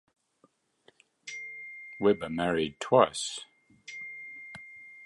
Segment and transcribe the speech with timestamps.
[1.99, 3.41] Weber married twice.